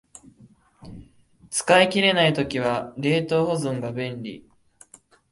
[1.51, 4.49] 使い切れない時は冷凍保存が便利